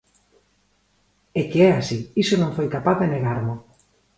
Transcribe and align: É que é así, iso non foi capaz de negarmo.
É 1.39 1.41
que 1.49 1.59
é 1.69 1.71
así, 1.73 1.99
iso 2.23 2.35
non 2.37 2.55
foi 2.57 2.67
capaz 2.75 2.97
de 2.99 3.11
negarmo. 3.15 3.55